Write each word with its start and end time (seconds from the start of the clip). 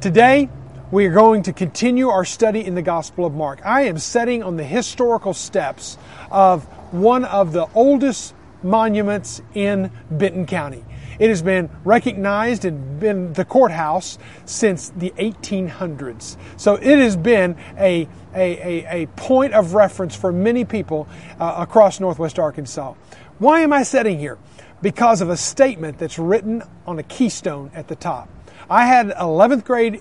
Today, 0.00 0.48
we 0.90 1.04
are 1.04 1.12
going 1.12 1.42
to 1.42 1.52
continue 1.52 2.08
our 2.08 2.24
study 2.24 2.64
in 2.64 2.74
the 2.74 2.80
Gospel 2.80 3.26
of 3.26 3.34
Mark. 3.34 3.60
I 3.66 3.82
am 3.82 3.98
setting 3.98 4.42
on 4.42 4.56
the 4.56 4.64
historical 4.64 5.34
steps 5.34 5.98
of 6.30 6.64
one 6.90 7.26
of 7.26 7.52
the 7.52 7.66
oldest 7.74 8.34
monuments 8.62 9.42
in 9.52 9.90
Benton 10.10 10.46
County. 10.46 10.82
It 11.18 11.28
has 11.28 11.42
been 11.42 11.68
recognized 11.84 12.64
and 12.64 12.98
been 12.98 13.34
the 13.34 13.44
courthouse 13.44 14.16
since 14.46 14.88
the 14.88 15.10
1800s. 15.18 16.38
So 16.56 16.76
it 16.76 16.98
has 16.98 17.14
been 17.14 17.58
a, 17.76 18.08
a, 18.34 18.86
a, 18.94 19.02
a 19.02 19.06
point 19.16 19.52
of 19.52 19.74
reference 19.74 20.16
for 20.16 20.32
many 20.32 20.64
people 20.64 21.08
uh, 21.38 21.56
across 21.58 22.00
Northwest 22.00 22.38
Arkansas. 22.38 22.94
Why 23.38 23.60
am 23.60 23.74
I 23.74 23.82
sitting 23.82 24.18
here? 24.18 24.38
Because 24.80 25.20
of 25.20 25.28
a 25.28 25.36
statement 25.36 25.98
that's 25.98 26.18
written 26.18 26.62
on 26.86 26.98
a 26.98 27.02
keystone 27.02 27.70
at 27.74 27.88
the 27.88 27.96
top. 27.96 28.30
I 28.70 28.86
had 28.86 29.08
11th 29.10 29.64
grade 29.64 30.00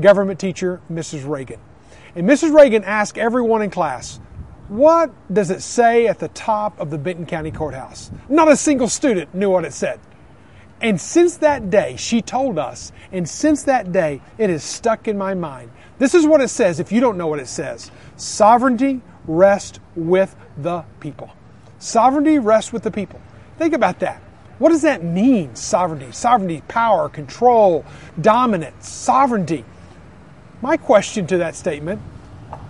government 0.00 0.38
teacher, 0.38 0.80
Mrs. 0.90 1.28
Reagan. 1.28 1.58
And 2.14 2.28
Mrs. 2.28 2.56
Reagan 2.56 2.84
asked 2.84 3.18
everyone 3.18 3.60
in 3.60 3.70
class, 3.70 4.20
What 4.68 5.12
does 5.32 5.50
it 5.50 5.62
say 5.62 6.06
at 6.06 6.20
the 6.20 6.28
top 6.28 6.78
of 6.78 6.90
the 6.90 6.98
Benton 6.98 7.26
County 7.26 7.50
Courthouse? 7.50 8.12
Not 8.28 8.48
a 8.48 8.56
single 8.56 8.88
student 8.88 9.34
knew 9.34 9.50
what 9.50 9.64
it 9.64 9.72
said. 9.72 9.98
And 10.80 11.00
since 11.00 11.38
that 11.38 11.70
day, 11.70 11.96
she 11.96 12.22
told 12.22 12.56
us, 12.56 12.92
and 13.10 13.28
since 13.28 13.64
that 13.64 13.90
day, 13.90 14.20
it 14.38 14.48
is 14.48 14.62
stuck 14.62 15.08
in 15.08 15.18
my 15.18 15.34
mind. 15.34 15.72
This 15.98 16.14
is 16.14 16.24
what 16.24 16.40
it 16.40 16.48
says 16.48 16.78
if 16.78 16.92
you 16.92 17.00
don't 17.00 17.18
know 17.18 17.26
what 17.26 17.40
it 17.40 17.48
says 17.48 17.90
sovereignty 18.16 19.00
rests 19.26 19.80
with 19.96 20.36
the 20.56 20.84
people. 21.00 21.30
Sovereignty 21.80 22.38
rests 22.38 22.72
with 22.72 22.84
the 22.84 22.90
people. 22.92 23.20
Think 23.58 23.74
about 23.74 23.98
that. 24.00 24.23
What 24.64 24.70
does 24.70 24.80
that 24.80 25.04
mean, 25.04 25.54
sovereignty? 25.54 26.10
Sovereignty, 26.12 26.62
power, 26.68 27.10
control, 27.10 27.84
dominance, 28.18 28.88
sovereignty. 28.88 29.62
My 30.62 30.78
question 30.78 31.26
to 31.26 31.36
that 31.36 31.54
statement 31.54 32.00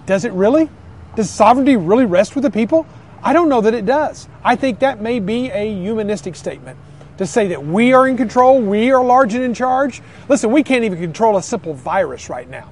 does 0.05 0.25
it 0.25 0.33
really? 0.33 0.69
Does 1.15 1.31
sovereignty 1.31 1.77
really 1.77 2.05
rest 2.05 2.35
with 2.35 2.43
the 2.43 2.51
people? 2.51 2.85
I 3.23 3.33
don't 3.33 3.49
know 3.49 3.61
that 3.61 3.75
it 3.75 3.87
does. 3.87 4.29
I 4.43 4.57
think 4.57 4.81
that 4.81 5.01
may 5.01 5.21
be 5.21 5.51
a 5.51 5.73
humanistic 5.73 6.35
statement 6.35 6.81
to 7.19 7.27
say 7.27 7.47
that 7.47 7.65
we 7.65 7.93
are 7.93 8.09
in 8.09 8.17
control, 8.17 8.61
we 8.61 8.91
are 8.91 9.05
large 9.05 9.35
and 9.35 9.45
in 9.45 9.55
charge. 9.55 10.03
Listen, 10.29 10.51
we 10.51 10.65
can't 10.65 10.83
even 10.83 10.99
control 10.99 11.37
a 11.37 11.43
simple 11.45 11.75
virus 11.75 12.29
right 12.29 12.51
now. 12.51 12.71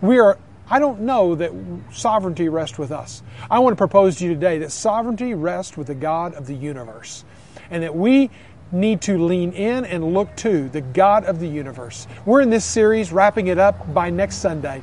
We 0.00 0.18
are 0.18 0.36
I 0.68 0.80
don't 0.80 1.02
know 1.02 1.36
that 1.36 1.52
sovereignty 1.92 2.48
rests 2.48 2.76
with 2.76 2.90
us. 2.90 3.22
I 3.48 3.60
want 3.60 3.74
to 3.74 3.76
propose 3.76 4.16
to 4.16 4.24
you 4.24 4.34
today 4.34 4.58
that 4.58 4.72
sovereignty 4.72 5.34
rests 5.34 5.76
with 5.76 5.86
the 5.86 5.94
God 5.94 6.34
of 6.34 6.48
the 6.48 6.54
universe 6.54 7.24
and 7.70 7.82
that 7.82 7.94
we 7.94 8.30
need 8.72 9.00
to 9.02 9.18
lean 9.18 9.52
in 9.52 9.84
and 9.84 10.14
look 10.14 10.34
to 10.36 10.68
the 10.68 10.80
God 10.80 11.24
of 11.24 11.40
the 11.40 11.48
universe. 11.48 12.06
We're 12.24 12.40
in 12.40 12.50
this 12.50 12.64
series, 12.64 13.12
wrapping 13.12 13.46
it 13.46 13.58
up 13.58 13.92
by 13.94 14.10
next 14.10 14.36
Sunday, 14.36 14.82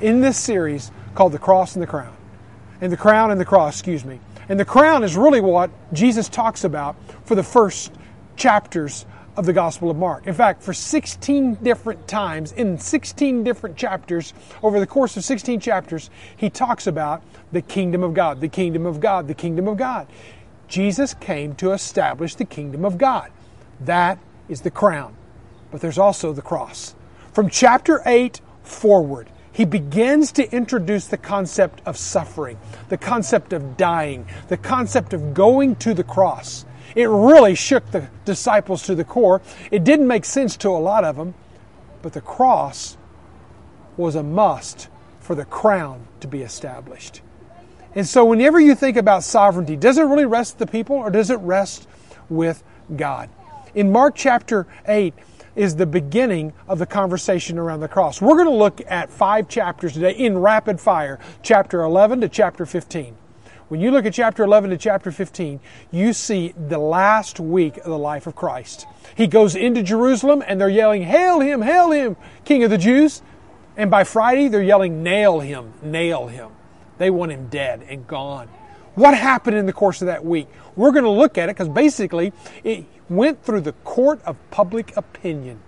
in 0.00 0.20
this 0.20 0.38
series 0.38 0.90
called 1.14 1.32
The 1.32 1.38
Cross 1.38 1.74
and 1.74 1.82
the 1.82 1.86
Crown. 1.86 2.14
And 2.80 2.92
the 2.92 2.96
crown 2.96 3.30
and 3.30 3.40
the 3.40 3.44
cross, 3.44 3.76
excuse 3.76 4.04
me. 4.04 4.20
And 4.48 4.60
the 4.60 4.64
crown 4.64 5.04
is 5.04 5.16
really 5.16 5.40
what 5.40 5.70
Jesus 5.92 6.28
talks 6.28 6.64
about 6.64 6.96
for 7.24 7.34
the 7.34 7.42
first 7.42 7.92
chapters 8.36 9.06
of 9.36 9.46
the 9.46 9.52
Gospel 9.52 9.90
of 9.90 9.96
Mark. 9.96 10.26
In 10.26 10.34
fact, 10.34 10.62
for 10.62 10.72
16 10.72 11.54
different 11.56 12.06
times, 12.06 12.52
in 12.52 12.78
16 12.78 13.42
different 13.42 13.76
chapters, 13.76 14.32
over 14.62 14.78
the 14.78 14.86
course 14.86 15.16
of 15.16 15.24
16 15.24 15.60
chapters, 15.60 16.10
he 16.36 16.50
talks 16.50 16.86
about 16.86 17.22
the 17.52 17.62
kingdom 17.62 18.02
of 18.02 18.14
God, 18.14 18.40
the 18.40 18.48
kingdom 18.48 18.86
of 18.86 19.00
God, 19.00 19.26
the 19.26 19.34
kingdom 19.34 19.66
of 19.66 19.76
God. 19.76 20.06
Jesus 20.74 21.14
came 21.14 21.54
to 21.54 21.70
establish 21.70 22.34
the 22.34 22.44
kingdom 22.44 22.84
of 22.84 22.98
God. 22.98 23.30
That 23.78 24.18
is 24.48 24.62
the 24.62 24.72
crown. 24.72 25.14
But 25.70 25.80
there's 25.80 25.98
also 25.98 26.32
the 26.32 26.42
cross. 26.42 26.96
From 27.32 27.48
chapter 27.48 28.02
8 28.04 28.40
forward, 28.64 29.30
he 29.52 29.64
begins 29.64 30.32
to 30.32 30.52
introduce 30.52 31.06
the 31.06 31.16
concept 31.16 31.80
of 31.86 31.96
suffering, 31.96 32.58
the 32.88 32.98
concept 32.98 33.52
of 33.52 33.76
dying, 33.76 34.26
the 34.48 34.56
concept 34.56 35.12
of 35.12 35.32
going 35.32 35.76
to 35.76 35.94
the 35.94 36.02
cross. 36.02 36.64
It 36.96 37.08
really 37.08 37.54
shook 37.54 37.88
the 37.92 38.08
disciples 38.24 38.82
to 38.86 38.96
the 38.96 39.04
core. 39.04 39.42
It 39.70 39.84
didn't 39.84 40.08
make 40.08 40.24
sense 40.24 40.56
to 40.56 40.70
a 40.70 40.82
lot 40.82 41.04
of 41.04 41.14
them, 41.14 41.34
but 42.02 42.14
the 42.14 42.20
cross 42.20 42.96
was 43.96 44.16
a 44.16 44.24
must 44.24 44.88
for 45.20 45.36
the 45.36 45.44
crown 45.44 46.08
to 46.18 46.26
be 46.26 46.42
established. 46.42 47.20
And 47.94 48.06
so, 48.06 48.24
whenever 48.24 48.58
you 48.58 48.74
think 48.74 48.96
about 48.96 49.22
sovereignty, 49.22 49.76
does 49.76 49.98
it 49.98 50.02
really 50.02 50.24
rest 50.24 50.58
with 50.58 50.68
the 50.68 50.72
people 50.72 50.96
or 50.96 51.10
does 51.10 51.30
it 51.30 51.36
rest 51.36 51.86
with 52.28 52.62
God? 52.96 53.30
In 53.74 53.92
Mark 53.92 54.14
chapter 54.16 54.66
8 54.86 55.14
is 55.54 55.76
the 55.76 55.86
beginning 55.86 56.52
of 56.66 56.80
the 56.80 56.86
conversation 56.86 57.58
around 57.58 57.80
the 57.80 57.88
cross. 57.88 58.20
We're 58.20 58.34
going 58.34 58.48
to 58.48 58.54
look 58.54 58.80
at 58.88 59.10
five 59.10 59.48
chapters 59.48 59.92
today 59.92 60.12
in 60.12 60.38
rapid 60.38 60.80
fire, 60.80 61.20
chapter 61.42 61.82
11 61.82 62.22
to 62.22 62.28
chapter 62.28 62.66
15. 62.66 63.16
When 63.68 63.80
you 63.80 63.90
look 63.90 64.04
at 64.04 64.12
chapter 64.12 64.42
11 64.42 64.70
to 64.70 64.76
chapter 64.76 65.10
15, 65.10 65.60
you 65.90 66.12
see 66.12 66.52
the 66.56 66.78
last 66.78 67.40
week 67.40 67.78
of 67.78 67.84
the 67.84 67.98
life 67.98 68.26
of 68.26 68.34
Christ. 68.34 68.86
He 69.16 69.26
goes 69.26 69.54
into 69.54 69.82
Jerusalem 69.82 70.42
and 70.46 70.60
they're 70.60 70.68
yelling, 70.68 71.02
Hail 71.02 71.40
him, 71.40 71.62
hail 71.62 71.92
him, 71.92 72.16
King 72.44 72.64
of 72.64 72.70
the 72.70 72.78
Jews. 72.78 73.22
And 73.76 73.90
by 73.90 74.04
Friday, 74.04 74.48
they're 74.48 74.62
yelling, 74.62 75.02
Nail 75.02 75.40
him, 75.40 75.72
nail 75.82 76.26
him. 76.26 76.50
They 77.04 77.10
want 77.10 77.32
him 77.32 77.48
dead 77.48 77.84
and 77.86 78.06
gone. 78.06 78.48
What 78.94 79.14
happened 79.14 79.58
in 79.58 79.66
the 79.66 79.74
course 79.74 80.00
of 80.00 80.06
that 80.06 80.24
week? 80.24 80.48
We're 80.74 80.90
going 80.90 81.04
to 81.04 81.10
look 81.10 81.36
at 81.36 81.50
it 81.50 81.54
because 81.54 81.68
basically 81.68 82.32
it 82.62 82.86
went 83.10 83.44
through 83.44 83.60
the 83.60 83.74
court 83.84 84.22
of 84.24 84.38
public 84.50 84.96
opinion. 84.96 85.60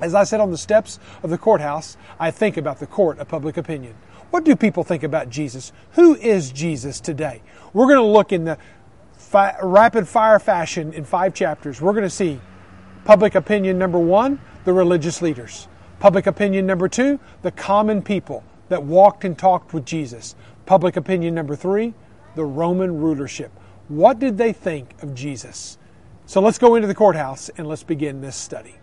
As 0.00 0.14
I 0.14 0.24
said 0.24 0.40
on 0.40 0.50
the 0.50 0.56
steps 0.56 0.98
of 1.22 1.28
the 1.28 1.36
courthouse, 1.36 1.98
I 2.18 2.30
think 2.30 2.56
about 2.56 2.78
the 2.78 2.86
court 2.86 3.18
of 3.18 3.28
public 3.28 3.58
opinion. 3.58 3.94
What 4.30 4.44
do 4.44 4.56
people 4.56 4.84
think 4.84 5.02
about 5.02 5.28
Jesus? 5.28 5.70
Who 5.96 6.14
is 6.14 6.50
Jesus 6.50 6.98
today? 6.98 7.42
We're 7.74 7.84
going 7.84 7.98
to 7.98 8.02
look 8.02 8.32
in 8.32 8.46
the 8.46 8.56
fi- 9.12 9.58
rapid 9.62 10.08
fire 10.08 10.38
fashion 10.38 10.94
in 10.94 11.04
five 11.04 11.34
chapters. 11.34 11.82
We're 11.82 11.92
going 11.92 12.04
to 12.04 12.08
see 12.08 12.40
public 13.04 13.34
opinion 13.34 13.76
number 13.76 13.98
one, 13.98 14.40
the 14.64 14.72
religious 14.72 15.20
leaders. 15.20 15.68
Public 16.00 16.26
opinion 16.26 16.64
number 16.64 16.88
two, 16.88 17.20
the 17.42 17.50
common 17.50 18.00
people 18.00 18.42
that 18.68 18.82
walked 18.82 19.24
and 19.24 19.38
talked 19.38 19.72
with 19.72 19.84
Jesus. 19.84 20.34
Public 20.66 20.96
opinion 20.96 21.34
number 21.34 21.56
three, 21.56 21.94
the 22.34 22.44
Roman 22.44 23.00
rulership. 23.00 23.52
What 23.88 24.18
did 24.18 24.38
they 24.38 24.52
think 24.52 24.94
of 25.02 25.14
Jesus? 25.14 25.78
So 26.26 26.40
let's 26.40 26.58
go 26.58 26.74
into 26.74 26.88
the 26.88 26.94
courthouse 26.94 27.50
and 27.50 27.66
let's 27.66 27.82
begin 27.82 28.22
this 28.22 28.36
study. 28.36 28.76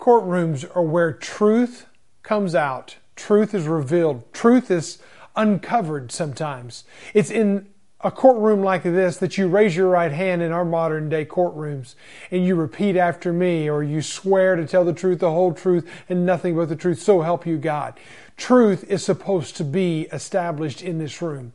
Courtrooms 0.00 0.64
are 0.74 0.82
where 0.82 1.12
truth 1.12 1.86
comes 2.22 2.54
out, 2.54 2.96
truth 3.16 3.54
is 3.54 3.66
revealed, 3.66 4.32
truth 4.32 4.70
is 4.70 4.98
uncovered 5.36 6.10
sometimes. 6.10 6.84
It's 7.12 7.30
in 7.30 7.68
a 8.02 8.10
courtroom 8.10 8.62
like 8.62 8.82
this 8.82 9.18
that 9.18 9.36
you 9.36 9.46
raise 9.46 9.76
your 9.76 9.90
right 9.90 10.10
hand 10.10 10.40
in 10.40 10.52
our 10.52 10.64
modern 10.64 11.10
day 11.10 11.26
courtrooms 11.26 11.96
and 12.30 12.46
you 12.46 12.54
repeat 12.54 12.96
after 12.96 13.30
me 13.30 13.68
or 13.68 13.82
you 13.82 14.00
swear 14.00 14.56
to 14.56 14.66
tell 14.66 14.86
the 14.86 14.92
truth, 14.94 15.18
the 15.18 15.30
whole 15.30 15.52
truth, 15.52 15.86
and 16.08 16.24
nothing 16.24 16.56
but 16.56 16.70
the 16.70 16.76
truth. 16.76 17.00
So 17.00 17.20
help 17.20 17.46
you 17.46 17.58
God. 17.58 18.00
Truth 18.40 18.90
is 18.90 19.04
supposed 19.04 19.58
to 19.58 19.64
be 19.64 20.08
established 20.12 20.80
in 20.80 20.98
this 20.98 21.20
room. 21.20 21.52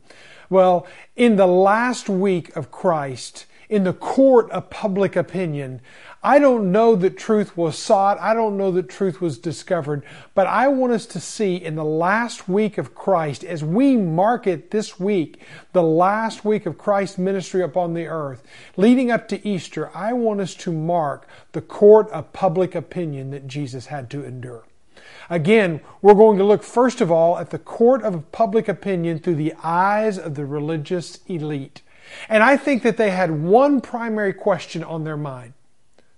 Well, 0.48 0.86
in 1.16 1.34
the 1.34 1.46
last 1.46 2.08
week 2.08 2.54
of 2.54 2.70
Christ, 2.70 3.46
in 3.68 3.82
the 3.82 3.92
court 3.92 4.48
of 4.52 4.70
public 4.70 5.16
opinion, 5.16 5.80
I 6.22 6.38
don't 6.38 6.70
know 6.70 6.94
that 6.94 7.18
truth 7.18 7.56
was 7.56 7.76
sought. 7.76 8.20
I 8.20 8.34
don't 8.34 8.56
know 8.56 8.70
that 8.70 8.88
truth 8.88 9.20
was 9.20 9.36
discovered. 9.36 10.04
But 10.36 10.46
I 10.46 10.68
want 10.68 10.92
us 10.92 11.06
to 11.06 11.20
see 11.20 11.56
in 11.56 11.74
the 11.74 11.84
last 11.84 12.48
week 12.48 12.78
of 12.78 12.94
Christ, 12.94 13.42
as 13.42 13.64
we 13.64 13.96
mark 13.96 14.46
it 14.46 14.70
this 14.70 15.00
week, 15.00 15.40
the 15.72 15.82
last 15.82 16.44
week 16.44 16.66
of 16.66 16.78
Christ's 16.78 17.18
ministry 17.18 17.62
upon 17.62 17.94
the 17.94 18.06
earth, 18.06 18.44
leading 18.76 19.10
up 19.10 19.26
to 19.28 19.44
Easter, 19.46 19.90
I 19.92 20.12
want 20.12 20.40
us 20.40 20.54
to 20.54 20.70
mark 20.70 21.26
the 21.50 21.60
court 21.60 22.08
of 22.10 22.32
public 22.32 22.76
opinion 22.76 23.32
that 23.32 23.48
Jesus 23.48 23.86
had 23.86 24.08
to 24.10 24.24
endure. 24.24 24.64
Again, 25.28 25.80
we're 26.02 26.14
going 26.14 26.38
to 26.38 26.44
look 26.44 26.62
first 26.62 27.00
of 27.00 27.10
all 27.10 27.38
at 27.38 27.50
the 27.50 27.58
court 27.58 28.02
of 28.02 28.30
public 28.32 28.68
opinion 28.68 29.18
through 29.18 29.34
the 29.36 29.54
eyes 29.62 30.18
of 30.18 30.34
the 30.34 30.44
religious 30.44 31.20
elite. 31.26 31.82
And 32.28 32.42
I 32.42 32.56
think 32.56 32.82
that 32.82 32.96
they 32.96 33.10
had 33.10 33.42
one 33.42 33.80
primary 33.80 34.32
question 34.32 34.84
on 34.84 35.04
their 35.04 35.16
mind. 35.16 35.52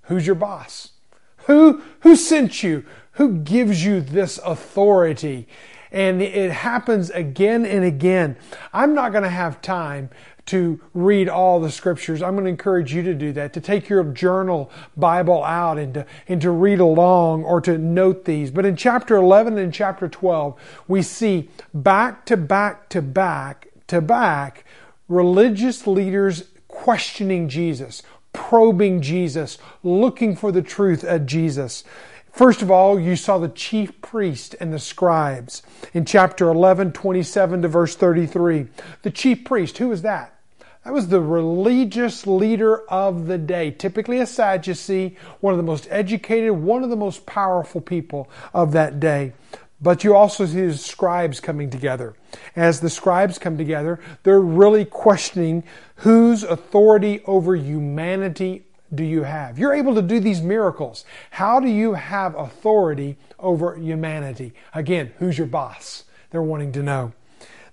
Who's 0.02 0.26
your 0.26 0.37
boss? 0.37 0.93
Who, 1.46 1.82
who 2.00 2.14
sent 2.17 2.62
you? 2.62 2.85
Who 3.12 3.38
gives 3.38 3.85
you 3.85 4.00
this 4.00 4.38
authority? 4.44 5.49
And 5.90 6.20
it 6.20 6.50
happens 6.50 7.11
again 7.11 7.64
and 7.64 7.85
again. 7.85 8.37
I'm 8.73 8.94
not 8.94 9.12
going 9.12 9.25
to 9.25 9.31
have 9.31 9.62
time 9.62 10.11
to 10.46 10.81
read 10.94 11.29
all 11.29 11.61
the 11.61 11.70
scriptures. 11.70 12.23
I'm 12.23 12.32
going 12.32 12.44
to 12.44 12.50
encourage 12.50 12.94
you 12.94 13.02
to 13.02 13.14
do 13.14 13.32
that, 13.32 13.52
to 13.52 13.61
take 13.61 13.90
your 13.90 14.02
journal 14.02 14.70
Bible 14.96 15.44
out 15.44 15.76
and 15.76 15.93
to, 15.93 16.06
and 16.26 16.40
to 16.40 16.50
read 16.50 16.81
along 16.81 17.44
or 17.44 17.61
to 17.61 17.76
note 17.76 18.25
these. 18.25 18.50
But 18.50 18.64
in 18.64 18.75
chapter 18.75 19.17
11 19.17 19.58
and 19.58 19.75
chapter 19.75 20.08
12, 20.08 20.58
we 20.88 21.02
see 21.02 21.50
back 21.75 22.25
to 22.26 22.38
back 22.38 22.88
to 22.88 23.02
back 23.02 23.69
to 23.88 24.00
back 24.00 24.64
religious 25.06 25.87
leaders 25.87 26.44
questioning 26.67 27.50
Jesus, 27.50 28.02
probing 28.32 29.02
Jesus, 29.02 29.58
looking 29.82 30.34
for 30.34 30.50
the 30.50 30.62
truth 30.62 31.05
at 31.05 31.26
Jesus. 31.26 31.84
First 32.32 32.62
of 32.62 32.70
all, 32.70 33.00
you 33.00 33.16
saw 33.16 33.38
the 33.38 33.48
chief 33.48 34.00
priest 34.00 34.54
and 34.60 34.72
the 34.72 34.78
scribes 34.78 35.62
in 35.92 36.04
chapter 36.04 36.48
11, 36.48 36.92
27 36.92 37.62
to 37.62 37.69
verse 37.69 37.96
33. 37.96 38.69
The 39.02 39.10
chief 39.10 39.44
priest, 39.44 39.78
who 39.78 39.88
was 39.88 40.02
that? 40.02 40.34
That 40.84 40.94
was 40.94 41.08
the 41.08 41.20
religious 41.20 42.26
leader 42.26 42.88
of 42.90 43.26
the 43.26 43.38
day, 43.38 43.70
typically 43.70 44.20
a 44.20 44.26
Sadducee, 44.26 45.16
one 45.40 45.52
of 45.52 45.58
the 45.58 45.64
most 45.64 45.86
educated, 45.90 46.52
one 46.52 46.84
of 46.84 46.90
the 46.90 46.96
most 46.96 47.26
powerful 47.26 47.80
people 47.80 48.31
of 48.54 48.72
that 48.72 49.00
day. 49.00 49.32
But 49.81 50.02
you 50.02 50.14
also 50.14 50.46
see 50.46 50.66
the 50.66 50.76
scribes 50.76 51.40
coming 51.40 51.70
together. 51.70 52.14
As 52.56 52.81
the 52.81 52.90
scribes 52.90 53.38
come 53.38 53.58
together, 53.58 54.00
they're 54.22 54.40
really 54.40 54.84
questioning 54.84 55.62
whose 55.96 56.42
authority 56.42 57.20
over 57.26 57.54
humanity 57.54 58.64
do 58.94 59.05
you 59.05 59.23
have? 59.23 59.58
You're 59.58 59.75
able 59.75 59.94
to 59.94 60.02
do 60.02 60.20
these 60.20 60.40
miracles. 60.40 61.05
How 61.31 61.61
do 61.61 61.69
you 61.69 61.94
have 61.94 62.35
authority 62.35 63.17
over 63.38 63.76
humanity? 63.76 64.55
Again, 64.75 65.12
who's 65.19 65.37
your 65.37 65.46
boss? 65.46 66.05
They're 66.31 66.43
wanting 66.43 66.73
to 66.73 66.82
know. 66.82 67.12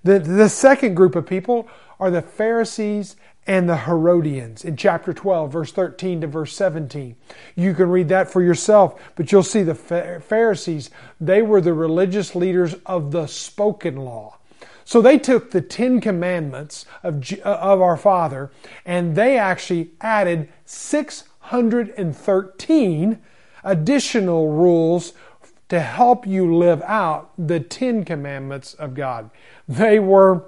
The, 0.03 0.19
the 0.19 0.49
second 0.49 0.95
group 0.95 1.15
of 1.15 1.25
people 1.25 1.67
are 1.99 2.11
the 2.11 2.21
Pharisees 2.21 3.15
and 3.47 3.69
the 3.69 3.77
Herodians 3.77 4.65
in 4.65 4.75
chapter 4.75 5.13
12, 5.13 5.51
verse 5.51 5.71
13 5.71 6.21
to 6.21 6.27
verse 6.27 6.55
17. 6.55 7.15
You 7.55 7.73
can 7.73 7.89
read 7.89 8.09
that 8.09 8.29
for 8.31 8.41
yourself, 8.41 8.99
but 9.15 9.31
you'll 9.31 9.43
see 9.43 9.63
the 9.63 9.75
Pharisees, 9.75 10.89
they 11.21 11.41
were 11.41 11.61
the 11.61 11.73
religious 11.73 12.35
leaders 12.35 12.75
of 12.85 13.11
the 13.11 13.27
spoken 13.27 13.97
law. 13.97 14.37
So 14.85 15.01
they 15.01 15.17
took 15.17 15.51
the 15.51 15.59
Ten 15.61 15.99
Commandments 15.99 16.85
of, 17.03 17.21
uh, 17.43 17.43
of 17.43 17.81
our 17.81 17.97
Father 17.97 18.51
and 18.85 19.15
they 19.15 19.37
actually 19.37 19.89
added 19.99 20.47
613 20.65 23.19
additional 23.63 24.51
rules 24.51 25.13
to 25.69 25.79
help 25.79 26.27
you 26.27 26.55
live 26.55 26.83
out 26.83 27.31
the 27.37 27.59
Ten 27.59 28.05
Commandments 28.05 28.75
of 28.75 28.93
God. 28.93 29.31
They 29.67 29.99
were 29.99 30.45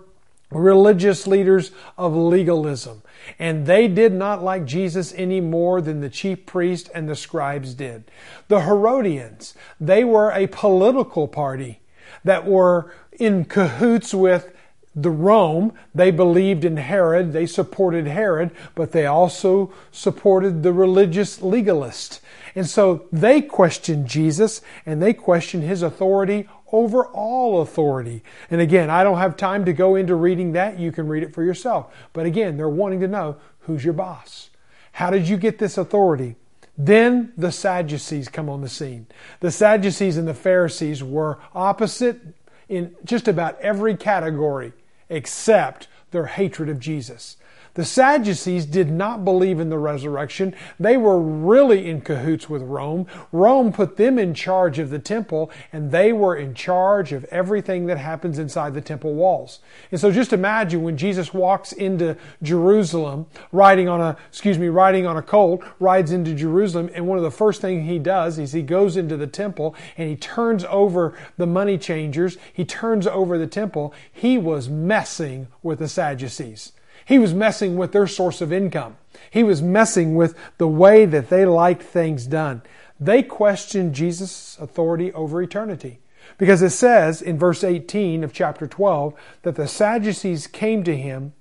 religious 0.51 1.27
leaders 1.27 1.71
of 1.97 2.15
legalism. 2.15 3.01
And 3.39 3.65
they 3.65 3.87
did 3.87 4.13
not 4.13 4.43
like 4.43 4.65
Jesus 4.65 5.13
any 5.17 5.41
more 5.41 5.81
than 5.81 5.99
the 5.99 6.09
chief 6.09 6.45
priest 6.45 6.89
and 6.93 7.09
the 7.09 7.15
scribes 7.15 7.73
did. 7.73 8.09
The 8.47 8.61
Herodians, 8.61 9.55
they 9.79 10.03
were 10.03 10.31
a 10.31 10.47
political 10.47 11.27
party 11.27 11.81
that 12.23 12.45
were 12.45 12.93
in 13.19 13.45
cahoots 13.45 14.13
with 14.13 14.53
the 14.95 15.11
Rome. 15.11 15.73
They 15.93 16.11
believed 16.11 16.65
in 16.65 16.77
Herod. 16.77 17.31
They 17.31 17.45
supported 17.45 18.07
Herod, 18.07 18.51
but 18.73 18.91
they 18.91 19.05
also 19.05 19.71
supported 19.91 20.63
the 20.63 20.73
religious 20.73 21.41
legalist. 21.41 22.19
And 22.55 22.67
so 22.67 23.05
they 23.11 23.41
questioned 23.41 24.07
Jesus 24.07 24.61
and 24.85 25.01
they 25.01 25.13
questioned 25.13 25.63
his 25.63 25.83
authority 25.83 26.49
over 26.71 27.05
all 27.05 27.61
authority. 27.61 28.23
And 28.49 28.59
again, 28.59 28.89
I 28.89 29.03
don't 29.03 29.19
have 29.19 29.37
time 29.37 29.63
to 29.65 29.73
go 29.73 29.95
into 29.95 30.15
reading 30.15 30.53
that. 30.53 30.79
You 30.79 30.91
can 30.91 31.07
read 31.07 31.23
it 31.23 31.33
for 31.33 31.43
yourself. 31.43 31.93
But 32.13 32.25
again, 32.25 32.57
they're 32.57 32.67
wanting 32.67 32.99
to 33.01 33.07
know 33.07 33.37
who's 33.59 33.85
your 33.85 33.93
boss? 33.93 34.49
How 34.93 35.11
did 35.11 35.29
you 35.29 35.37
get 35.37 35.59
this 35.59 35.77
authority? 35.77 36.35
Then 36.77 37.33
the 37.37 37.51
Sadducees 37.51 38.29
come 38.29 38.49
on 38.49 38.61
the 38.61 38.69
scene. 38.69 39.07
The 39.39 39.51
Sadducees 39.51 40.17
and 40.17 40.27
the 40.27 40.33
Pharisees 40.33 41.03
were 41.03 41.39
opposite 41.53 42.19
in 42.69 42.95
just 43.03 43.27
about 43.27 43.59
every 43.61 43.95
category 43.95 44.73
except 45.09 45.87
their 46.11 46.25
hatred 46.25 46.69
of 46.69 46.79
Jesus. 46.79 47.37
The 47.77 47.85
Sadducees 47.85 48.65
did 48.65 48.89
not 48.89 49.23
believe 49.23 49.59
in 49.59 49.69
the 49.69 49.77
resurrection. 49.77 50.55
They 50.79 50.97
were 50.97 51.21
really 51.21 51.87
in 51.87 52.01
cahoots 52.01 52.49
with 52.49 52.63
Rome. 52.63 53.05
Rome 53.31 53.71
put 53.71 53.97
them 53.97 54.17
in 54.17 54.33
charge 54.33 54.79
of 54.79 54.89
the 54.89 54.97
temple, 54.97 55.51
and 55.71 55.91
they 55.91 56.11
were 56.11 56.35
in 56.35 56.55
charge 56.55 57.13
of 57.13 57.23
everything 57.25 57.85
that 57.85 57.99
happens 57.99 58.39
inside 58.39 58.73
the 58.73 58.81
temple 58.81 59.13
walls. 59.13 59.59
And 59.91 60.01
so 60.01 60.11
just 60.11 60.33
imagine 60.33 60.81
when 60.81 60.97
Jesus 60.97 61.35
walks 61.35 61.71
into 61.71 62.17
Jerusalem, 62.41 63.27
riding 63.51 63.87
on 63.87 64.01
a, 64.01 64.17
excuse 64.27 64.57
me, 64.57 64.69
riding 64.69 65.05
on 65.05 65.15
a 65.15 65.21
colt, 65.21 65.63
rides 65.79 66.11
into 66.11 66.33
Jerusalem, 66.33 66.89
and 66.95 67.05
one 67.05 67.19
of 67.19 67.23
the 67.23 67.29
first 67.29 67.61
things 67.61 67.87
he 67.87 67.99
does 67.99 68.39
is 68.39 68.53
he 68.53 68.63
goes 68.63 68.97
into 68.97 69.15
the 69.15 69.27
temple 69.27 69.75
and 69.99 70.09
he 70.09 70.15
turns 70.15 70.63
over 70.63 71.15
the 71.37 71.45
money 71.45 71.77
changers, 71.77 72.39
he 72.51 72.65
turns 72.65 73.05
over 73.05 73.37
the 73.37 73.45
temple. 73.45 73.93
He 74.11 74.39
was 74.39 74.67
messing 74.67 75.45
with 75.61 75.77
the 75.77 75.87
Sadducees. 75.87 76.71
He 77.07 77.19
was 77.19 77.33
messing 77.33 77.77
with 77.77 77.93
their 77.93 78.05
source 78.05 78.41
of 78.41 78.51
income. 78.51 78.97
He 79.31 79.41
was 79.41 79.61
messing 79.61 80.15
with 80.15 80.37
the 80.57 80.67
way 80.67 81.05
that 81.05 81.29
they 81.29 81.45
liked 81.45 81.81
things 81.81 82.27
done. 82.27 82.63
They 82.99 83.23
questioned 83.23 83.95
Jesus' 83.95 84.57
authority 84.59 85.13
over 85.13 85.41
eternity. 85.41 85.99
Because 86.37 86.61
it 86.61 86.71
says 86.71 87.21
in 87.21 87.39
verse 87.39 87.63
18 87.63 88.25
of 88.25 88.33
chapter 88.33 88.67
12 88.67 89.13
that 89.43 89.55
the 89.55 89.69
Sadducees 89.69 90.47
came 90.47 90.83
to 90.83 90.97
him 90.97 91.31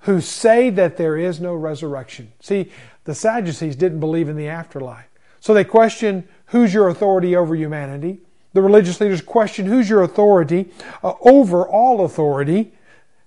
who 0.00 0.20
say 0.20 0.70
that 0.70 0.96
there 0.96 1.16
is 1.16 1.40
no 1.40 1.54
resurrection. 1.54 2.32
See, 2.40 2.72
the 3.04 3.14
Sadducees 3.14 3.76
didn't 3.76 4.00
believe 4.00 4.28
in 4.28 4.36
the 4.36 4.48
afterlife. 4.48 5.06
So 5.38 5.54
they 5.54 5.62
question 5.62 6.26
who's 6.46 6.74
your 6.74 6.88
authority 6.88 7.36
over 7.36 7.54
humanity? 7.54 8.18
The 8.54 8.62
religious 8.62 9.00
leaders 9.00 9.22
question 9.22 9.66
who's 9.66 9.88
your 9.88 10.02
authority 10.02 10.70
uh, 11.04 11.12
over 11.20 11.64
all 11.64 12.04
authority? 12.04 12.72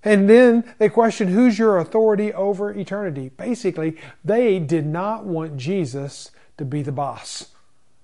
And 0.03 0.29
then 0.29 0.63
they 0.77 0.89
question 0.89 1.27
who's 1.29 1.59
your 1.59 1.77
authority 1.77 2.33
over 2.33 2.71
eternity. 2.71 3.29
Basically, 3.35 3.97
they 4.23 4.59
did 4.59 4.85
not 4.85 5.25
want 5.25 5.57
Jesus 5.57 6.31
to 6.57 6.65
be 6.65 6.81
the 6.81 6.91
boss. 6.91 7.47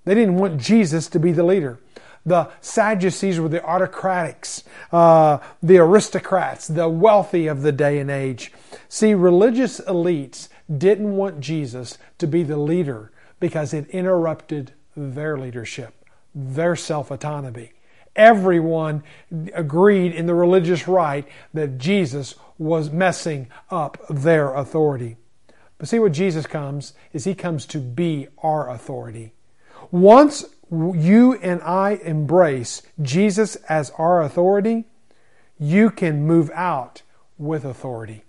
They 0.03 0.13
didn't 0.13 0.36
want 0.36 0.59
Jesus 0.59 1.07
to 1.07 1.19
be 1.19 1.31
the 1.31 1.44
leader. 1.44 1.80
The 2.25 2.50
Sadducees 2.59 3.39
were 3.39 3.50
the 3.50 3.59
autocratics, 3.59 4.63
uh, 4.92 5.38
the 5.62 5.77
aristocrats, 5.77 6.68
the 6.68 6.89
wealthy 6.89 7.47
of 7.47 7.62
the 7.62 7.71
day 7.71 8.00
and 8.00 8.09
age. 8.09 8.51
See, 8.89 9.13
religious 9.13 9.80
elites 9.81 10.50
didn't 10.75 11.15
want 11.15 11.39
Jesus 11.39 11.97
to 12.18 12.27
be 12.27 12.42
the 12.42 12.57
leader 12.57 13.12
because 13.39 13.74
it 13.74 13.88
interrupted 13.89 14.74
their 14.97 15.38
leadership, 15.38 15.94
their 16.33 16.75
self 16.75 17.12
autonomy 17.12 17.74
everyone 18.16 19.04
agreed 19.54 20.14
in 20.14 20.26
the 20.26 20.36
religious 20.36 20.88
right 20.88 21.28
that 21.54 21.78
Jesus 21.78 22.36
was 22.58 22.90
messing 22.90 23.48
up 23.70 23.98
their 24.10 24.54
authority. 24.54 25.18
But 25.78 25.90
see 25.90 26.00
what 26.00 26.14
Jesus 26.14 26.48
comes 26.48 26.94
is 27.12 27.26
he 27.26 27.36
comes 27.36 27.66
to 27.68 27.80
be 27.80 28.28
our 28.42 28.70
authority. 28.70 29.34
Once 29.92 30.46
you 30.72 31.34
and 31.34 31.62
I 31.62 32.00
embrace 32.04 32.82
Jesus 33.02 33.56
as 33.68 33.92
our 33.98 34.22
authority, 34.22 34.86
you 35.60 35.90
can 35.90 36.26
move 36.26 36.50
out 36.54 37.02
with 37.38 37.66
authority. 37.66 38.24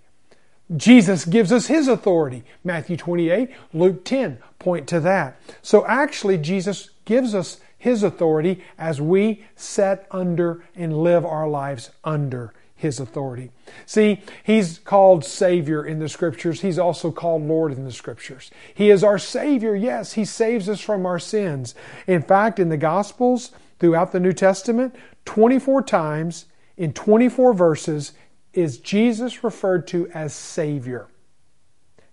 Jesus 0.75 1.23
gives 1.23 1.51
us 1.51 1.67
his 1.67 1.87
authority. 1.87 2.43
Matthew 2.63 2.97
28, 2.97 3.49
Luke 3.73 4.03
10 4.03 4.39
point 4.59 4.87
to 4.87 4.99
that. 4.99 5.39
So 5.61 5.85
actually, 5.85 6.37
Jesus 6.37 6.89
gives 7.05 7.33
us 7.33 7.61
his 7.77 8.03
authority 8.03 8.63
as 8.77 8.99
we 8.99 9.45
set 9.55 10.07
under 10.11 10.63
and 10.75 10.97
live 10.97 11.25
our 11.25 11.47
lives 11.47 11.91
under 12.03 12.53
His 12.75 12.99
authority. 12.99 13.51
See, 13.85 14.21
He's 14.43 14.79
called 14.79 15.23
Savior 15.23 15.85
in 15.85 15.99
the 15.99 16.09
Scriptures. 16.09 16.61
He's 16.61 16.79
also 16.79 17.11
called 17.11 17.43
Lord 17.43 17.71
in 17.71 17.85
the 17.85 17.91
Scriptures. 17.91 18.51
He 18.73 18.89
is 18.89 19.03
our 19.03 19.19
Savior. 19.19 19.75
Yes, 19.75 20.13
He 20.13 20.25
saves 20.25 20.67
us 20.67 20.81
from 20.81 21.05
our 21.05 21.19
sins. 21.19 21.75
In 22.07 22.23
fact, 22.23 22.59
in 22.59 22.69
the 22.69 22.77
Gospels, 22.77 23.51
throughout 23.79 24.11
the 24.11 24.19
New 24.19 24.33
Testament, 24.33 24.95
24 25.25 25.83
times 25.83 26.45
in 26.77 26.93
24 26.93 27.53
verses 27.53 28.13
is 28.53 28.79
Jesus 28.79 29.43
referred 29.43 29.85
to 29.87 30.09
as 30.15 30.33
Savior. 30.33 31.07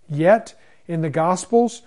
Yet, 0.07 0.53
in 0.87 1.01
the 1.01 1.09
Gospels, 1.09 1.81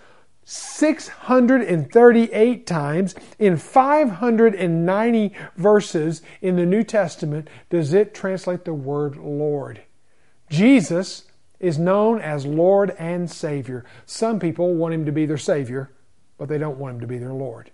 638 0.51 2.67
times 2.67 3.15
in 3.39 3.59
590 3.59 5.35
verses 5.57 6.23
in 6.41 6.57
the 6.57 6.65
New 6.65 6.83
Testament 6.83 7.51
does 7.69 7.93
it 7.93 8.15
translate 8.15 8.65
the 8.65 8.73
word 8.73 9.19
Lord. 9.19 9.83
Jesus 10.49 11.25
is 11.61 11.79
known 11.79 12.23
as 12.23 12.47
Lord 12.47 12.97
and 12.99 13.31
Savior. 13.31 13.85
Some 14.07 14.41
people 14.41 14.75
want 14.75 14.95
him 14.95 15.05
to 15.05 15.13
be 15.13 15.27
their 15.27 15.37
Savior, 15.37 15.93
but 16.39 16.49
they 16.49 16.57
don't 16.57 16.79
want 16.79 16.95
him 16.95 17.03
to 17.03 17.07
be 17.07 17.19
their 17.19 17.35
Lord. 17.35 17.71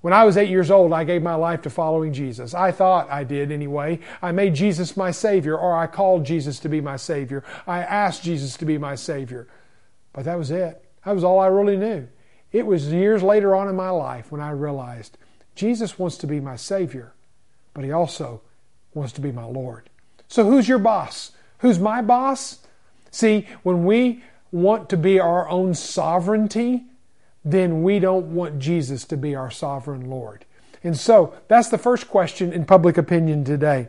When 0.00 0.12
I 0.12 0.22
was 0.22 0.36
eight 0.36 0.50
years 0.50 0.70
old, 0.70 0.92
I 0.92 1.02
gave 1.02 1.20
my 1.20 1.34
life 1.34 1.62
to 1.62 1.70
following 1.70 2.12
Jesus. 2.12 2.54
I 2.54 2.70
thought 2.70 3.10
I 3.10 3.24
did 3.24 3.50
anyway. 3.50 3.98
I 4.22 4.30
made 4.30 4.54
Jesus 4.54 4.96
my 4.96 5.10
Savior, 5.10 5.58
or 5.58 5.76
I 5.76 5.88
called 5.88 6.26
Jesus 6.26 6.60
to 6.60 6.68
be 6.68 6.80
my 6.80 6.94
Savior. 6.94 7.42
I 7.66 7.80
asked 7.80 8.22
Jesus 8.22 8.56
to 8.58 8.64
be 8.64 8.78
my 8.78 8.94
Savior. 8.94 9.48
But 10.12 10.26
that 10.26 10.38
was 10.38 10.52
it. 10.52 10.83
That 11.04 11.14
was 11.14 11.24
all 11.24 11.40
I 11.40 11.46
really 11.46 11.76
knew. 11.76 12.08
It 12.52 12.66
was 12.66 12.92
years 12.92 13.22
later 13.22 13.54
on 13.54 13.68
in 13.68 13.76
my 13.76 13.90
life 13.90 14.30
when 14.30 14.40
I 14.40 14.50
realized 14.50 15.18
Jesus 15.54 15.98
wants 15.98 16.16
to 16.18 16.26
be 16.26 16.40
my 16.40 16.56
Savior, 16.56 17.12
but 17.72 17.84
He 17.84 17.92
also 17.92 18.42
wants 18.94 19.12
to 19.14 19.20
be 19.20 19.32
my 19.32 19.44
Lord. 19.44 19.90
So, 20.28 20.44
who's 20.44 20.68
your 20.68 20.78
boss? 20.78 21.32
Who's 21.58 21.78
my 21.78 22.02
boss? 22.02 22.58
See, 23.10 23.46
when 23.62 23.84
we 23.84 24.22
want 24.50 24.88
to 24.90 24.96
be 24.96 25.18
our 25.18 25.48
own 25.48 25.74
sovereignty, 25.74 26.84
then 27.44 27.82
we 27.82 27.98
don't 27.98 28.34
want 28.34 28.58
Jesus 28.58 29.04
to 29.06 29.16
be 29.16 29.34
our 29.34 29.50
sovereign 29.50 30.08
Lord. 30.08 30.44
And 30.82 30.96
so 30.98 31.34
that's 31.48 31.68
the 31.68 31.78
first 31.78 32.08
question 32.08 32.52
in 32.52 32.64
public 32.64 32.96
opinion 32.96 33.44
today 33.44 33.88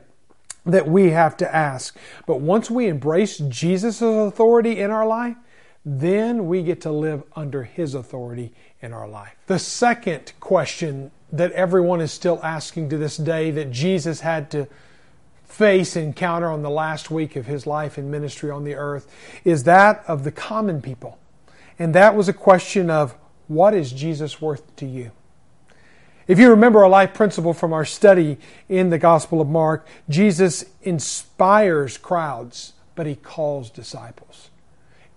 that 0.65 0.87
we 0.87 1.11
have 1.11 1.37
to 1.37 1.55
ask. 1.55 1.95
But 2.25 2.41
once 2.41 2.71
we 2.71 2.87
embrace 2.87 3.37
Jesus' 3.37 4.01
authority 4.01 4.79
in 4.79 4.91
our 4.91 5.05
life, 5.05 5.35
then 5.85 6.47
we 6.47 6.63
get 6.63 6.81
to 6.81 6.91
live 6.91 7.23
under 7.35 7.63
His 7.63 7.93
authority 7.93 8.51
in 8.81 8.91
our 8.91 9.07
life. 9.07 9.35
The 9.45 9.59
second 9.59 10.33
question 10.39 11.11
that 11.31 11.51
everyone 11.51 12.01
is 12.01 12.11
still 12.11 12.39
asking 12.43 12.89
to 12.89 12.97
this 12.97 13.17
day 13.17 13.51
that 13.51 13.71
Jesus 13.71 14.21
had 14.21 14.49
to 14.51 14.67
face 15.45 15.95
encounter 15.95 16.49
on 16.49 16.63
the 16.63 16.69
last 16.69 17.11
week 17.11 17.35
of 17.35 17.45
His 17.45 17.67
life 17.67 17.97
and 17.97 18.09
ministry 18.09 18.49
on 18.49 18.63
the 18.63 18.75
earth 18.75 19.11
is 19.43 19.63
that 19.63 20.03
of 20.07 20.23
the 20.23 20.31
common 20.31 20.81
people. 20.81 21.19
And 21.77 21.93
that 21.93 22.15
was 22.15 22.27
a 22.27 22.33
question 22.33 22.89
of 22.89 23.15
what 23.47 23.73
is 23.73 23.91
Jesus 23.91 24.41
worth 24.41 24.75
to 24.77 24.85
you? 24.85 25.11
If 26.27 26.39
you 26.39 26.49
remember 26.49 26.81
a 26.81 26.89
life 26.89 27.13
principle 27.13 27.53
from 27.53 27.71
our 27.71 27.85
study 27.85 28.37
in 28.67 28.89
the 28.89 28.97
Gospel 28.97 29.39
of 29.39 29.47
Mark, 29.47 29.87
Jesus 30.09 30.65
inspires 30.81 31.99
crowds, 31.99 32.73
but 32.95 33.05
he 33.05 33.15
calls 33.15 33.69
disciples. 33.69 34.49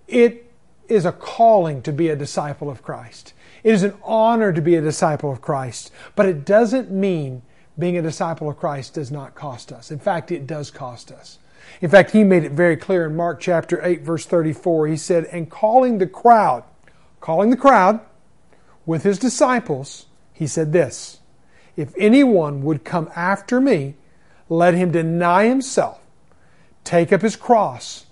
It 0.07 0.48
is 0.89 1.05
a 1.05 1.13
calling 1.13 1.83
to 1.83 1.93
be 1.93 2.09
a 2.09 2.17
disciple 2.17 2.71
of 2.71 2.83
Christ. 2.83 3.33
It 3.63 3.75
is 3.75 3.83
an 3.83 3.95
honor 4.03 4.53
to 4.53 4.61
be 4.61 4.77
a 4.77 4.81
disciple 4.81 5.31
of 5.31 5.41
Christ, 5.41 5.93
but 6.15 6.27
it 6.27 6.45
doesn't 6.45 6.91
mean 6.91 7.43
being 7.79 7.97
a 7.97 8.03
disciple 8.03 8.49
of 8.49 8.59
Christ 8.59 8.95
does 8.95 9.11
not 9.11 9.35
cost 9.35 9.73
us. 9.73 9.91
In 9.91 9.99
fact, 9.99 10.33
it 10.33 10.47
does 10.47 10.71
cost 10.71 11.13
us. 11.13 11.39
In 11.81 11.91
fact, 11.91 12.11
he 12.11 12.25
made 12.25 12.45
it 12.45 12.53
very 12.53 12.77
clear 12.77 13.07
in 13.07 13.17
Mark 13.17 13.41
chapter 13.41 13.85
8, 13.85 14.03
verse 14.03 14.27
34. 14.27 14.89
He 14.89 14.97
said, 14.97 15.25
And 15.27 15.51
calling 15.51 15.99
the 15.99 16.07
crowd, 16.07 16.65
calling 17.21 17.51
the 17.51 17.57
crowd 17.57 18.01
with 18.87 19.03
his 19.03 19.19
disciples, 19.19 20.07
he 20.33 20.47
said 20.47 20.73
this 20.73 21.21
If 21.77 21.93
anyone 21.97 22.63
would 22.63 22.85
come 22.85 23.11
after 23.15 23.61
me, 23.61 23.95
let 24.49 24.75
him 24.75 24.91
deny 24.91 25.47
himself, 25.47 26.01
take 26.85 27.13
up 27.13 27.23
his 27.23 27.37
cross, 27.37 28.07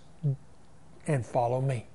and 1.07 1.25
follow 1.25 1.61
me. 1.61 1.87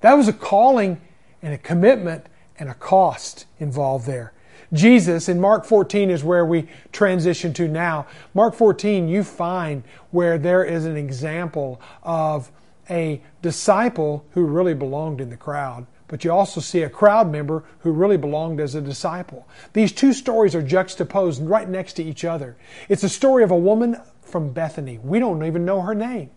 That 0.00 0.14
was 0.14 0.28
a 0.28 0.32
calling 0.32 1.00
and 1.42 1.54
a 1.54 1.58
commitment 1.58 2.26
and 2.58 2.68
a 2.68 2.74
cost 2.74 3.46
involved 3.58 4.06
there. 4.06 4.32
Jesus 4.72 5.28
in 5.28 5.40
Mark 5.40 5.64
14 5.64 6.10
is 6.10 6.22
where 6.22 6.44
we 6.44 6.68
transition 6.92 7.52
to 7.54 7.68
now. 7.68 8.06
Mark 8.34 8.54
14, 8.54 9.08
you 9.08 9.24
find 9.24 9.82
where 10.10 10.36
there 10.36 10.64
is 10.64 10.84
an 10.84 10.96
example 10.96 11.80
of 12.02 12.50
a 12.90 13.22
disciple 13.40 14.24
who 14.32 14.44
really 14.44 14.74
belonged 14.74 15.20
in 15.20 15.30
the 15.30 15.36
crowd 15.36 15.86
but 16.08 16.24
you 16.24 16.32
also 16.32 16.60
see 16.60 16.82
a 16.82 16.88
crowd 16.88 17.30
member 17.30 17.62
who 17.80 17.92
really 17.92 18.16
belonged 18.16 18.60
as 18.60 18.74
a 18.74 18.80
disciple. 18.80 19.46
These 19.74 19.92
two 19.92 20.12
stories 20.12 20.54
are 20.54 20.62
juxtaposed 20.62 21.42
right 21.42 21.68
next 21.68 21.92
to 21.94 22.02
each 22.02 22.24
other. 22.24 22.56
It's 22.88 23.04
a 23.04 23.08
story 23.08 23.44
of 23.44 23.50
a 23.50 23.56
woman 23.56 24.00
from 24.22 24.52
Bethany. 24.52 24.98
We 25.02 25.18
don't 25.20 25.44
even 25.44 25.64
know 25.64 25.82
her 25.82 25.94
name. 25.94 26.30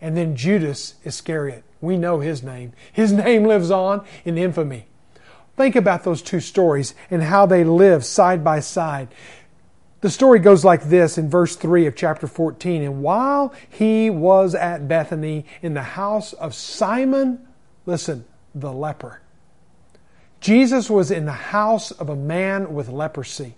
And 0.00 0.16
then 0.16 0.36
Judas 0.36 0.96
Iscariot. 1.04 1.64
We 1.80 1.96
know 1.96 2.20
his 2.20 2.42
name. 2.42 2.72
His 2.92 3.12
name 3.24 3.44
lives 3.44 3.70
on 3.70 4.04
in 4.24 4.38
infamy. 4.38 4.86
Think 5.56 5.76
about 5.76 6.04
those 6.04 6.20
two 6.22 6.40
stories 6.40 6.94
and 7.10 7.22
how 7.22 7.46
they 7.46 7.64
live 7.64 8.04
side 8.04 8.44
by 8.44 8.60
side. 8.60 9.08
The 10.02 10.10
story 10.10 10.38
goes 10.38 10.64
like 10.64 10.84
this 10.84 11.16
in 11.16 11.30
verse 11.30 11.56
3 11.56 11.86
of 11.86 11.96
chapter 11.96 12.26
14. 12.26 12.82
And 12.82 13.02
while 13.02 13.54
he 13.68 14.10
was 14.10 14.54
at 14.54 14.86
Bethany 14.86 15.46
in 15.62 15.74
the 15.74 15.82
house 15.82 16.34
of 16.34 16.54
Simon, 16.54 17.46
listen, 17.86 18.26
the 18.54 18.72
leper. 18.72 19.20
Jesus 20.40 20.90
was 20.90 21.10
in 21.10 21.24
the 21.24 21.32
house 21.32 21.90
of 21.90 22.10
a 22.10 22.16
man 22.16 22.74
with 22.74 22.88
leprosy. 22.88 23.54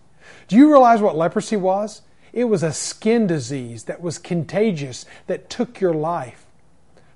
Do 0.47 0.57
you 0.57 0.71
realize 0.71 1.03
what 1.03 1.17
leprosy 1.17 1.57
was? 1.57 2.03
It 2.33 2.45
was 2.45 2.63
a 2.63 2.73
skin 2.73 3.27
disease 3.27 3.85
that 3.85 4.01
was 4.01 4.19
contagious, 4.19 5.05
that 5.27 5.51
took 5.51 5.81
your 5.81 5.95
life. 5.95 6.47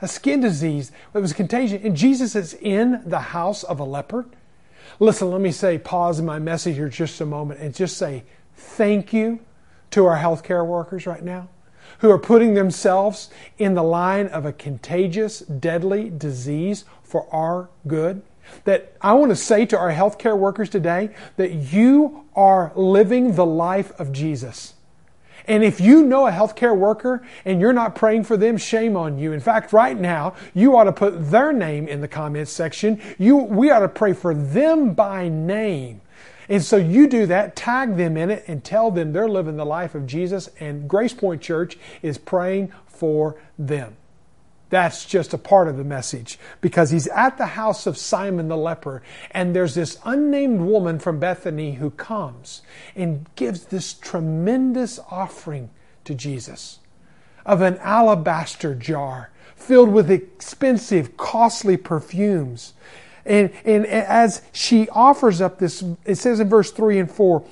A 0.02 0.08
skin 0.08 0.40
disease 0.40 0.92
that 1.12 1.22
was 1.22 1.32
contagion. 1.32 1.80
And 1.84 1.96
Jesus 1.96 2.36
is 2.36 2.54
in 2.54 3.02
the 3.06 3.20
house 3.20 3.62
of 3.62 3.80
a 3.80 3.84
leper. 3.84 4.26
Listen, 4.98 5.30
let 5.30 5.40
me 5.40 5.52
say, 5.52 5.78
pause 5.78 6.18
in 6.18 6.26
my 6.26 6.38
message 6.38 6.76
here 6.76 6.88
just 6.88 7.20
a 7.20 7.26
moment 7.26 7.60
and 7.60 7.74
just 7.74 7.96
say 7.96 8.24
thank 8.54 9.12
you 9.12 9.40
to 9.92 10.04
our 10.04 10.18
healthcare 10.18 10.66
workers 10.66 11.06
right 11.06 11.22
now 11.22 11.48
who 11.98 12.10
are 12.10 12.18
putting 12.18 12.54
themselves 12.54 13.30
in 13.58 13.74
the 13.74 13.82
line 13.82 14.26
of 14.26 14.44
a 14.44 14.52
contagious, 14.52 15.40
deadly 15.40 16.10
disease 16.10 16.84
for 17.02 17.32
our 17.32 17.70
good. 17.86 18.22
That 18.64 18.96
I 19.00 19.12
want 19.14 19.30
to 19.30 19.36
say 19.36 19.66
to 19.66 19.78
our 19.78 19.92
healthcare 19.92 20.36
workers 20.36 20.68
today 20.68 21.14
that 21.36 21.52
you 21.52 22.24
are 22.34 22.72
living 22.74 23.34
the 23.34 23.46
life 23.46 23.92
of 24.00 24.12
Jesus. 24.12 24.74
And 25.46 25.64
if 25.64 25.80
you 25.80 26.04
know 26.04 26.26
a 26.26 26.30
healthcare 26.30 26.76
worker 26.76 27.22
and 27.44 27.60
you're 27.60 27.72
not 27.72 27.94
praying 27.94 28.24
for 28.24 28.36
them, 28.36 28.56
shame 28.56 28.96
on 28.96 29.18
you. 29.18 29.32
In 29.32 29.40
fact, 29.40 29.72
right 29.72 29.98
now, 29.98 30.34
you 30.54 30.76
ought 30.76 30.84
to 30.84 30.92
put 30.92 31.30
their 31.30 31.52
name 31.52 31.88
in 31.88 32.00
the 32.00 32.08
comments 32.08 32.52
section. 32.52 33.00
You, 33.18 33.36
we 33.36 33.70
ought 33.70 33.80
to 33.80 33.88
pray 33.88 34.12
for 34.12 34.34
them 34.34 34.94
by 34.94 35.28
name. 35.28 36.00
And 36.48 36.62
so 36.62 36.76
you 36.76 37.08
do 37.08 37.26
that, 37.26 37.56
tag 37.56 37.96
them 37.96 38.16
in 38.16 38.30
it, 38.30 38.44
and 38.46 38.62
tell 38.62 38.90
them 38.90 39.12
they're 39.12 39.28
living 39.28 39.56
the 39.56 39.64
life 39.64 39.94
of 39.94 40.06
Jesus, 40.06 40.50
and 40.60 40.88
Grace 40.88 41.14
Point 41.14 41.40
Church 41.40 41.78
is 42.02 42.18
praying 42.18 42.72
for 42.86 43.36
them. 43.58 43.96
That's 44.72 45.04
just 45.04 45.34
a 45.34 45.38
part 45.38 45.68
of 45.68 45.76
the 45.76 45.84
message 45.84 46.38
because 46.62 46.88
he's 46.88 47.06
at 47.08 47.36
the 47.36 47.44
house 47.44 47.86
of 47.86 47.98
Simon 47.98 48.48
the 48.48 48.56
leper, 48.56 49.02
and 49.30 49.54
there's 49.54 49.74
this 49.74 49.98
unnamed 50.02 50.62
woman 50.62 50.98
from 50.98 51.20
Bethany 51.20 51.74
who 51.74 51.90
comes 51.90 52.62
and 52.96 53.26
gives 53.36 53.66
this 53.66 53.92
tremendous 53.92 54.98
offering 55.10 55.68
to 56.04 56.14
Jesus 56.14 56.78
of 57.44 57.60
an 57.60 57.76
alabaster 57.82 58.74
jar 58.74 59.28
filled 59.56 59.90
with 59.90 60.10
expensive, 60.10 61.18
costly 61.18 61.76
perfumes. 61.76 62.72
And, 63.26 63.52
and 63.66 63.84
as 63.84 64.40
she 64.52 64.88
offers 64.88 65.42
up 65.42 65.58
this, 65.58 65.84
it 66.06 66.14
says 66.14 66.40
in 66.40 66.48
verse 66.48 66.70
3 66.70 66.98
and 66.98 67.10
4, 67.10 67.44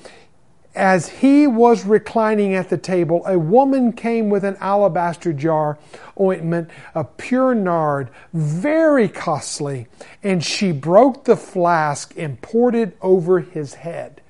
as 0.73 1.09
he 1.09 1.47
was 1.47 1.85
reclining 1.85 2.53
at 2.53 2.69
the 2.69 2.77
table, 2.77 3.25
a 3.25 3.37
woman 3.37 3.91
came 3.91 4.29
with 4.29 4.43
an 4.43 4.55
alabaster 4.59 5.33
jar 5.33 5.77
ointment 6.19 6.69
of 6.95 7.17
pure 7.17 7.53
nard, 7.53 8.09
very 8.33 9.09
costly, 9.09 9.87
and 10.23 10.43
she 10.43 10.71
broke 10.71 11.25
the 11.25 11.35
flask 11.35 12.13
and 12.17 12.41
poured 12.41 12.75
it 12.75 12.97
over 13.01 13.39
his 13.39 13.73
head. 13.75 14.21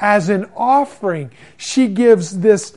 As 0.00 0.28
an 0.28 0.50
offering, 0.56 1.30
she 1.56 1.88
gives 1.88 2.40
this 2.40 2.76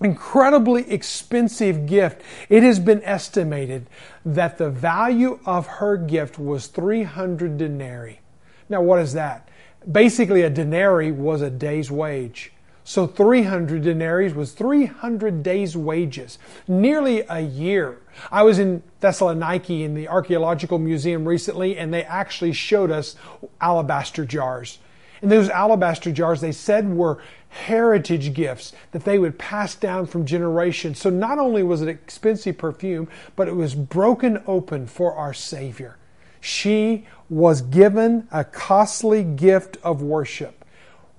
incredibly 0.00 0.90
expensive 0.90 1.86
gift. 1.86 2.20
It 2.48 2.62
has 2.62 2.78
been 2.78 3.02
estimated 3.04 3.86
that 4.24 4.58
the 4.58 4.70
value 4.70 5.38
of 5.46 5.66
her 5.66 5.96
gift 5.96 6.38
was 6.38 6.66
300 6.66 7.56
denarii. 7.58 8.20
Now, 8.68 8.82
what 8.82 8.98
is 8.98 9.12
that? 9.12 9.48
Basically 9.90 10.42
a 10.42 10.50
denarii 10.50 11.12
was 11.12 11.42
a 11.42 11.50
day's 11.50 11.90
wage. 11.90 12.52
So 12.86 13.06
300 13.06 13.82
denarii 13.82 14.30
was 14.32 14.52
300 14.52 15.42
days' 15.42 15.74
wages, 15.74 16.38
nearly 16.68 17.24
a 17.30 17.40
year. 17.40 17.98
I 18.30 18.42
was 18.42 18.58
in 18.58 18.82
Thessaloniki 19.00 19.82
in 19.82 19.94
the 19.94 20.08
archaeological 20.08 20.78
museum 20.78 21.26
recently, 21.26 21.78
and 21.78 21.92
they 21.92 22.04
actually 22.04 22.52
showed 22.52 22.90
us 22.90 23.16
alabaster 23.60 24.26
jars. 24.26 24.78
And 25.22 25.32
those 25.32 25.48
alabaster 25.48 26.12
jars, 26.12 26.42
they 26.42 26.52
said, 26.52 26.94
were 26.94 27.22
heritage 27.48 28.34
gifts 28.34 28.74
that 28.90 29.04
they 29.04 29.18
would 29.18 29.38
pass 29.38 29.74
down 29.74 30.06
from 30.06 30.26
generation. 30.26 30.94
So 30.94 31.08
not 31.08 31.38
only 31.38 31.62
was 31.62 31.80
it 31.80 31.88
expensive 31.88 32.58
perfume, 32.58 33.08
but 33.34 33.48
it 33.48 33.56
was 33.56 33.74
broken 33.74 34.42
open 34.46 34.86
for 34.86 35.14
our 35.14 35.32
Savior. 35.32 35.96
She 36.44 37.06
was 37.30 37.62
given 37.62 38.28
a 38.30 38.44
costly 38.44 39.24
gift 39.24 39.78
of 39.82 40.02
worship. 40.02 40.62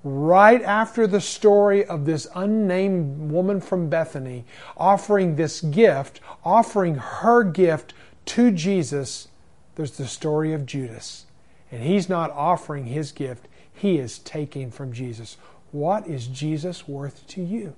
Right 0.04 0.62
after 0.62 1.08
the 1.08 1.20
story 1.20 1.84
of 1.84 2.06
this 2.06 2.28
unnamed 2.36 3.32
woman 3.32 3.60
from 3.60 3.90
Bethany 3.90 4.46
offering 4.78 5.36
this 5.36 5.62
gift, 5.62 6.20
offering 6.44 6.94
her 6.94 7.44
gift 7.44 7.96
to 8.26 8.52
Jesus, 8.52 9.30
there's 9.74 9.98
the 9.98 10.06
story 10.06 10.54
of 10.54 10.68
Judas. 10.68 11.26
And 11.72 11.82
he's 11.82 12.08
not 12.08 12.30
offering 12.30 12.86
his 12.86 13.12
gift, 13.12 13.48
he 13.74 13.98
is 13.98 14.20
taking 14.20 14.70
from 14.70 14.94
Jesus. 14.94 15.38
What 15.72 16.06
is 16.06 16.28
Jesus 16.28 16.88
worth 16.88 17.26
to 17.30 17.42
you? 17.42 17.74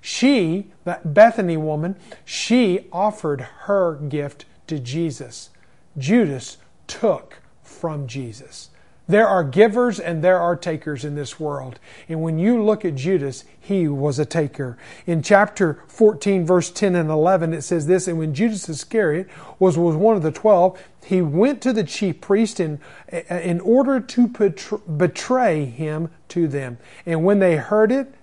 She, 0.00 0.72
that 0.84 1.12
Bethany 1.12 1.58
woman, 1.58 1.96
she 2.24 2.88
offered 2.90 3.42
her 3.66 3.96
gift 3.96 4.46
to 4.68 4.78
Jesus. 4.78 5.50
Judas 5.96 6.58
took 6.86 7.38
from 7.62 8.06
Jesus. 8.06 8.70
There 9.08 9.26
are 9.26 9.42
givers 9.42 9.98
and 9.98 10.22
there 10.22 10.38
are 10.38 10.56
takers 10.56 11.04
in 11.04 11.16
this 11.16 11.40
world. 11.40 11.78
And 12.08 12.22
when 12.22 12.38
you 12.38 12.62
look 12.62 12.84
at 12.84 12.94
Judas, 12.94 13.44
he 13.58 13.88
was 13.88 14.18
a 14.18 14.24
taker. 14.24 14.78
In 15.06 15.22
chapter 15.22 15.82
14, 15.88 16.46
verse 16.46 16.70
10 16.70 16.94
and 16.94 17.10
11, 17.10 17.52
it 17.52 17.62
says 17.62 17.86
this 17.86 18.06
And 18.06 18.18
when 18.18 18.32
Judas 18.32 18.68
Iscariot 18.68 19.28
was, 19.58 19.76
was 19.76 19.96
one 19.96 20.16
of 20.16 20.22
the 20.22 20.30
twelve, 20.30 20.80
he 21.04 21.20
went 21.20 21.60
to 21.62 21.72
the 21.72 21.82
chief 21.82 22.20
priest 22.20 22.60
in, 22.60 22.80
in 23.28 23.60
order 23.60 24.00
to 24.00 24.28
betray 24.96 25.64
him 25.64 26.08
to 26.28 26.46
them. 26.46 26.78
And 27.04 27.24
when 27.24 27.40
they 27.40 27.56
heard 27.56 27.90
it, 27.90 28.14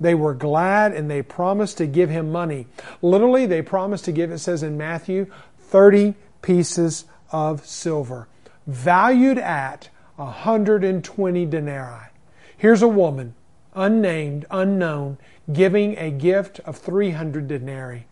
they 0.00 0.14
were 0.14 0.34
glad 0.34 0.92
and 0.92 1.10
they 1.10 1.22
promised 1.22 1.78
to 1.78 1.86
give 1.86 2.10
him 2.10 2.30
money. 2.30 2.66
Literally, 3.02 3.46
they 3.46 3.62
promised 3.62 4.04
to 4.04 4.12
give, 4.12 4.30
it 4.30 4.38
says 4.38 4.62
in 4.62 4.76
Matthew, 4.76 5.26
30 5.58 6.14
pieces 6.44 7.06
of 7.30 7.66
silver, 7.66 8.28
valued 8.66 9.38
at 9.38 9.88
120 10.16 11.46
denarii. 11.46 12.10
Here's 12.54 12.82
a 12.82 12.88
woman, 12.88 13.34
unnamed, 13.74 14.44
unknown, 14.50 15.16
giving 15.50 15.96
a 15.96 16.10
gift 16.10 16.60
of 16.60 16.76
300 16.76 17.48
denarii. 17.48 18.06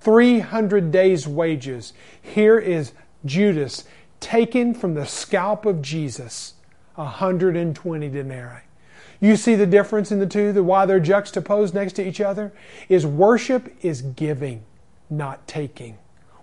300 0.00 0.90
days' 0.90 1.28
wages. 1.28 1.92
Here 2.20 2.58
is 2.58 2.92
Judas 3.26 3.84
taken 4.18 4.72
from 4.72 4.94
the 4.94 5.06
scalp 5.06 5.66
of 5.66 5.82
Jesus 5.82 6.54
120 6.94 8.08
denarii. 8.08 8.62
You 9.20 9.36
see 9.36 9.56
the 9.56 9.66
difference 9.66 10.10
in 10.10 10.20
the 10.20 10.26
two, 10.26 10.52
the 10.52 10.64
why 10.64 10.86
they're 10.86 11.00
juxtaposed 11.00 11.74
next 11.74 11.92
to 11.94 12.08
each 12.08 12.20
other? 12.20 12.52
Is 12.88 13.06
worship 13.06 13.76
is 13.82 14.00
giving, 14.00 14.64
not 15.10 15.46
taking. 15.46 15.98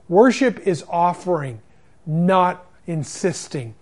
Worship 0.09 0.59
is 0.67 0.83
offering, 0.89 1.61
not 2.05 2.65
insisting. 2.87 3.75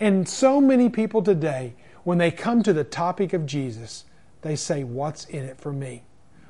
And 0.00 0.28
so 0.28 0.60
many 0.60 0.88
people 0.88 1.22
today, 1.22 1.74
when 2.02 2.18
they 2.18 2.30
come 2.30 2.62
to 2.62 2.72
the 2.72 2.82
topic 2.82 3.34
of 3.34 3.46
Jesus, 3.46 4.04
they 4.40 4.56
say, 4.56 4.82
What's 4.82 5.26
in 5.26 5.44
it 5.44 5.60
for 5.60 5.72
me? 5.72 6.02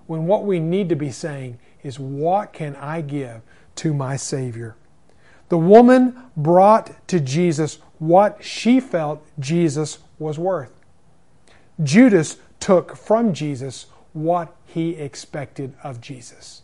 When 0.07 0.27
what 0.27 0.45
we 0.45 0.61
need 0.61 0.89
to 0.89 0.97
be 0.97 1.11
saying 1.11 1.59
is, 1.83 1.99
What 1.99 2.53
can 2.53 2.77
I 2.77 3.01
give 3.01 3.43
to 3.77 3.93
my 3.93 4.17
Savior? 4.17 4.77
The 5.49 5.59
woman 5.59 6.17
brought 6.37 7.09
to 7.09 7.19
Jesus 7.19 7.79
what 7.99 8.43
she 8.45 8.79
felt 8.79 9.27
Jesus 9.41 9.99
was 10.21 10.39
worth. 10.39 10.73
Judas 11.83 12.37
took 12.61 12.97
from 12.97 13.35
Jesus 13.35 13.87
what 14.13 14.55
he 14.67 14.91
expected 14.91 15.75
of 15.83 16.01
Jesus. 16.01 16.63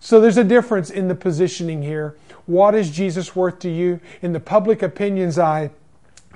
So 0.00 0.18
there's 0.18 0.38
a 0.38 0.44
difference 0.44 0.88
in 0.90 1.08
the 1.08 1.14
positioning 1.14 1.82
here. 1.82 2.16
What 2.46 2.74
is 2.74 2.90
Jesus 2.90 3.36
worth 3.36 3.58
to 3.60 3.70
you? 3.70 4.00
In 4.22 4.32
the 4.32 4.40
public 4.40 4.82
opinion's 4.82 5.38
eye, 5.38 5.70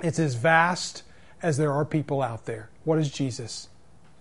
it's 0.03 0.19
as 0.19 0.35
vast 0.35 1.01
as 1.41 1.57
there 1.57 1.73
are 1.73 1.83
people 1.83 2.21
out 2.21 2.45
there. 2.45 2.69
What 2.83 2.99
is 2.99 3.09
Jesus 3.11 3.69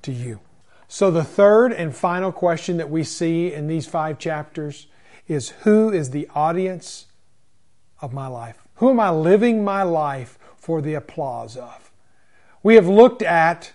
to 0.03 0.13
you? 0.13 0.41
So, 0.89 1.11
the 1.11 1.25
third 1.25 1.73
and 1.73 1.95
final 1.95 2.33
question 2.33 2.79
that 2.79 2.91
we 2.91 3.05
see 3.05 3.53
in 3.53 3.67
these 3.67 3.87
five 3.87 4.19
chapters 4.19 4.87
is 5.29 5.51
Who 5.63 5.93
is 5.93 6.11
the 6.11 6.29
audience 6.35 7.07
of 8.01 8.13
my 8.13 8.27
life? 8.27 8.59
Who 8.77 8.91
am 8.91 9.01
I 9.01 9.11
living 9.11 9.63
my 9.65 9.83
life 9.83 10.39
for 10.57 10.81
the 10.81 10.95
applause 10.95 11.57
of? 11.57 11.91
We 12.63 12.77
have 12.77 12.89
looked 12.89 13.23
at 13.23 13.73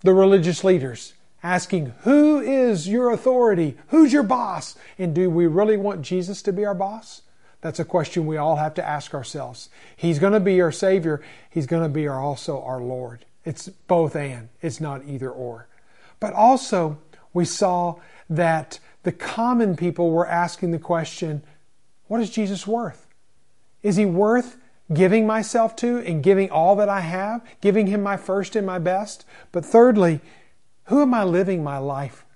the 0.00 0.12
religious 0.12 0.64
leaders 0.64 1.14
asking, 1.42 1.94
Who 2.02 2.40
is 2.40 2.88
your 2.88 3.10
authority? 3.10 3.76
Who's 3.88 4.12
your 4.12 4.22
boss? 4.22 4.76
And 4.98 5.14
do 5.14 5.30
we 5.30 5.46
really 5.46 5.76
want 5.76 6.02
Jesus 6.02 6.42
to 6.42 6.52
be 6.52 6.64
our 6.64 6.74
boss? 6.74 7.22
That's 7.60 7.80
a 7.80 7.84
question 7.84 8.26
we 8.26 8.36
all 8.36 8.56
have 8.56 8.74
to 8.74 8.86
ask 8.86 9.14
ourselves. 9.14 9.70
He's 9.96 10.18
going 10.18 10.32
to 10.32 10.40
be 10.40 10.60
our 10.60 10.72
Savior. 10.72 11.22
He's 11.48 11.66
going 11.66 11.84
to 11.84 11.88
be 11.88 12.08
our, 12.08 12.20
also 12.20 12.60
our 12.62 12.80
Lord. 12.80 13.24
It's 13.44 13.68
both 13.68 14.16
and. 14.16 14.48
It's 14.60 14.80
not 14.80 15.04
either 15.06 15.30
or. 15.30 15.68
But 16.20 16.32
also, 16.32 16.98
we 17.32 17.44
saw 17.44 17.96
that 18.28 18.78
the 19.04 19.12
common 19.12 19.76
people 19.76 20.10
were 20.10 20.26
asking 20.26 20.72
the 20.72 20.78
question, 20.78 21.42
what 22.06 22.20
is 22.20 22.30
Jesus 22.30 22.66
worth? 22.66 23.06
Is 23.82 23.96
he 23.96 24.06
worth 24.06 24.58
giving 24.92 25.26
myself 25.26 25.74
to 25.76 25.98
and 25.98 26.22
giving 26.22 26.50
all 26.50 26.76
that 26.76 26.88
I 26.88 27.00
have, 27.00 27.44
giving 27.60 27.86
him 27.86 28.02
my 28.02 28.16
first 28.16 28.54
and 28.54 28.66
my 28.66 28.78
best? 28.78 29.24
But 29.50 29.64
thirdly, 29.64 30.20
who 30.92 31.00
am 31.00 31.14
I 31.14 31.24
living 31.24 31.64
my 31.64 31.78
life 31.78 32.26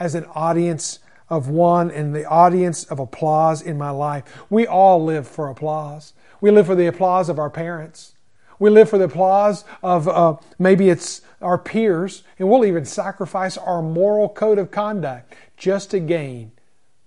as 0.00 0.16
an 0.16 0.24
audience 0.34 0.98
of 1.28 1.48
one 1.48 1.92
and 1.92 2.12
the 2.12 2.24
audience 2.28 2.82
of 2.82 2.98
applause 2.98 3.62
in 3.62 3.78
my 3.78 3.90
life. 3.90 4.24
We 4.50 4.66
all 4.66 5.04
live 5.04 5.28
for 5.28 5.46
applause. 5.46 6.12
We 6.40 6.50
live 6.50 6.66
for 6.66 6.74
the 6.74 6.88
applause 6.88 7.28
of 7.28 7.38
our 7.38 7.50
parents. 7.50 8.14
We 8.58 8.68
live 8.68 8.90
for 8.90 8.98
the 8.98 9.04
applause 9.04 9.64
of 9.80 10.08
uh, 10.08 10.38
maybe 10.58 10.88
it's 10.88 11.22
our 11.40 11.56
peers, 11.56 12.24
and 12.36 12.48
we'll 12.48 12.64
even 12.64 12.84
sacrifice 12.84 13.56
our 13.56 13.80
moral 13.80 14.28
code 14.28 14.58
of 14.58 14.72
conduct 14.72 15.32
just 15.56 15.92
to 15.92 16.00
gain 16.00 16.50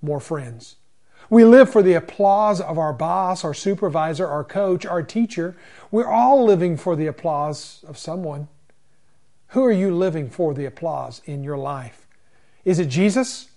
more 0.01 0.21
friends. 0.21 0.77
We 1.29 1.43
live 1.43 1.69
for 1.69 1.81
the 1.81 1.95
applause 1.95 2.61
of 2.61 2.77
our 2.77 2.93
boss, 2.93 3.43
our 3.43 3.53
supervisor, 3.53 4.25
our 4.25 4.45
coach, 4.45 4.85
our 4.85 5.03
teacher. 5.03 5.57
We're 5.91 6.07
all 6.07 6.45
living 6.45 6.77
for 6.77 6.95
the 6.95 7.07
applause 7.07 7.83
of 7.85 7.97
someone. 7.97 8.47
Who 9.53 9.63
are 9.65 9.71
you 9.71 9.95
living 9.95 10.31
for 10.31 10.55
the 10.55 10.65
applause 10.65 11.21
in 11.25 11.43
your 11.43 11.59
life? 11.59 12.07
Is 12.65 12.79
it 12.79 12.87
Jesus? 12.87 13.49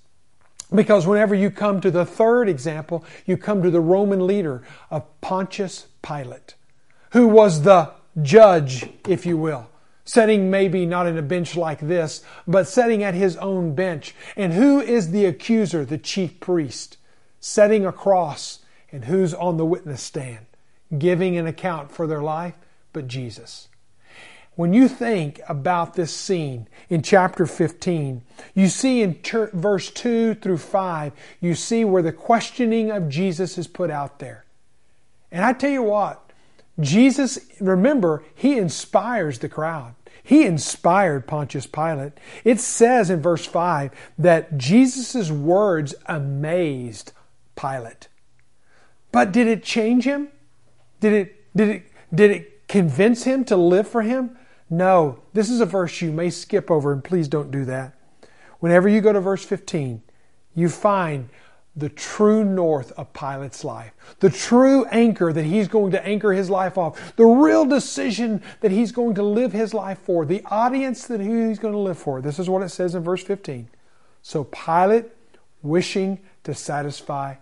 Because 0.75 1.07
whenever 1.07 1.35
you 1.35 1.51
come 1.51 1.81
to 1.81 1.91
the 1.91 2.05
third 2.05 2.51
example, 2.51 3.03
you 3.25 3.39
come 3.39 3.63
to 3.63 3.71
the 3.71 3.81
Roman 3.81 4.27
leader 4.27 4.63
of 4.91 5.05
Pontius 5.23 5.87
Pilate, 6.03 6.55
who 7.13 7.27
was 7.27 7.63
the 7.63 7.93
judge, 8.21 8.91
if 9.09 9.25
you 9.25 9.39
will, 9.39 9.71
sitting 10.05 10.51
maybe 10.51 10.85
not 10.85 11.07
in 11.07 11.17
a 11.17 11.23
bench 11.23 11.57
like 11.57 11.81
this, 11.81 12.23
but 12.47 12.69
sitting 12.69 13.03
at 13.03 13.15
his 13.15 13.39
own 13.39 13.75
bench. 13.75 14.15
And 14.37 14.53
who 14.53 14.83
is 14.83 15.13
the 15.13 15.25
accuser, 15.25 15.87
the 15.87 15.97
chief 15.97 16.41
priest, 16.41 16.99
setting 17.41 17.87
across, 17.87 18.59
and 18.93 19.07
who's 19.07 19.33
on 19.33 19.57
the 19.57 19.65
witness 19.65 20.03
stand, 20.03 20.45
giving 20.99 21.39
an 21.39 21.47
account 21.47 21.91
for 21.91 22.07
their 22.07 22.23
life? 22.23 22.59
But 22.93 23.09
Jesus. 23.09 23.69
When 24.57 24.73
you 24.73 24.89
think 24.89 25.41
about 25.49 25.95
this 25.95 26.15
scene 26.15 26.67
in 26.89 27.03
chapter 27.03 27.45
15, 27.45 28.23
you 28.55 28.69
see 28.69 29.03
in 29.03 29.19
verse 29.53 29.91
2 29.91 30.35
through 30.35 30.59
5, 30.59 31.13
you 31.41 31.55
see 31.55 31.85
where 31.85 32.03
the 32.03 32.13
questioning 32.13 32.91
of 32.91 33.11
Jesus 33.11 33.59
is 33.59 33.67
put 33.67 33.91
out 33.91 34.19
there. 34.19 34.47
And 35.31 35.45
I 35.45 35.53
tell 35.53 35.71
you 35.71 35.83
what, 35.83 36.33
Jesus, 36.81 37.39
remember, 37.61 38.25
he 38.35 38.57
inspires 38.57 39.39
the 39.39 39.49
crowd. 39.49 39.95
He 40.23 40.45
inspired 40.45 41.27
Pontius 41.27 41.67
Pilate. 41.67 42.13
It 42.43 42.59
says 42.59 43.11
in 43.11 43.21
verse 43.21 43.45
5 43.45 43.91
that 44.19 44.57
Jesus' 44.57 45.31
words 45.31 45.95
amazed 46.07 47.13
Pilate. 47.55 48.09
But 49.13 49.33
did 49.33 49.47
it 49.47 49.63
change 49.63 50.05
him? 50.05 50.29
Did 51.01 51.13
it, 51.13 51.45
did 51.55 51.69
it, 51.69 51.93
did 52.15 52.31
it 52.31 52.69
convince 52.69 53.25
him 53.25 53.45
to 53.45 53.57
live 53.57 53.87
for 53.87 54.03
him? 54.03 54.37
No, 54.69 55.21
this 55.33 55.49
is 55.49 55.61
a 55.61 55.67
verse 55.67 56.01
you 56.01 56.13
may 56.13 56.31
skip 56.31 56.71
over, 56.71 56.93
and 56.93 57.03
please 57.03 57.29
don't 57.29 57.51
do 57.51 57.65
that. 57.67 57.95
Whenever 58.59 58.89
you 58.89 59.01
go 59.01 59.13
to 59.13 59.21
verse 59.21 59.45
15, 59.45 60.03
you 60.55 60.69
find 60.69 61.29
the 61.77 61.89
true 61.91 62.43
north 62.43 62.91
of 62.93 63.13
Pilate's 63.13 63.63
life, 63.63 63.93
the 64.21 64.31
true 64.31 64.87
anchor 64.87 65.33
that 65.33 65.45
he's 65.45 65.69
going 65.69 65.91
to 65.93 66.05
anchor 66.05 66.33
his 66.33 66.49
life 66.49 66.79
off, 66.79 67.15
the 67.17 67.27
real 67.27 67.67
decision 67.67 68.43
that 68.61 68.71
he's 68.71 68.93
going 68.93 69.15
to 69.15 69.23
live 69.23 69.53
his 69.53 69.75
life 69.75 69.99
for, 69.99 70.25
the 70.25 70.43
audience 70.47 71.07
that 71.07 71.21
he's 71.21 71.59
going 71.59 71.75
to 71.75 71.79
live 71.79 71.99
for. 71.99 72.23
This 72.23 72.39
is 72.39 72.49
what 72.49 72.63
it 72.63 72.71
says 72.71 72.95
in 72.95 73.05
verse 73.05 73.23
15. 73.23 73.69
So 74.23 74.45
Pilate, 74.45 75.05
wishing 75.63 76.19
to 76.45 76.55
satisfy 76.55 77.35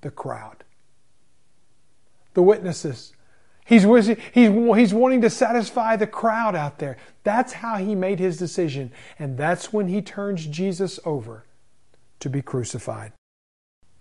the 0.00 0.10
crowd, 0.10 0.62
the 2.34 2.42
witnesses, 2.42 3.12
He's, 3.64 3.84
he's, 3.84 4.48
he's 4.50 4.94
wanting 4.94 5.20
to 5.22 5.30
satisfy 5.30 5.96
the 5.96 6.06
crowd 6.06 6.54
out 6.56 6.78
there. 6.78 6.96
That's 7.22 7.52
how 7.52 7.76
he 7.76 7.94
made 7.94 8.18
his 8.18 8.36
decision. 8.36 8.92
And 9.18 9.38
that's 9.38 9.72
when 9.72 9.88
he 9.88 10.02
turns 10.02 10.46
Jesus 10.46 10.98
over 11.04 11.44
to 12.20 12.28
be 12.28 12.42
crucified. 12.42 13.12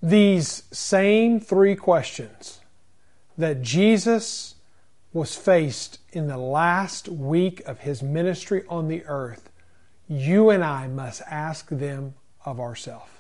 These 0.02 0.64
same 0.72 1.40
three 1.40 1.76
questions 1.76 2.62
that 3.38 3.62
Jesus 3.62 4.56
was 5.14 5.36
faced 5.36 6.00
in 6.12 6.28
the 6.28 6.38
last 6.38 7.08
week 7.10 7.62
of 7.66 7.80
his 7.80 8.02
ministry 8.02 8.64
on 8.70 8.88
the 8.88 9.04
earth, 9.06 9.50
you 10.08 10.50
and 10.50 10.64
I 10.64 10.88
must 10.88 11.22
ask 11.30 11.70
them 11.70 12.16
of 12.46 12.60
ourselves. 12.60 13.12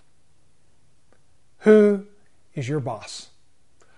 Who 1.60 2.08
is 2.56 2.67
your 2.67 2.80
boss? 2.80 3.31